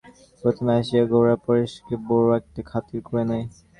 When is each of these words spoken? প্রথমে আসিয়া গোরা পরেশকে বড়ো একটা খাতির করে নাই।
প্রথমে 0.43 0.71
আসিয়া 0.79 1.03
গোরা 1.11 1.35
পরেশকে 1.45 1.95
বড়ো 2.07 2.29
একটা 2.39 2.61
খাতির 2.69 2.99
করে 3.07 3.23
নাই। 3.31 3.43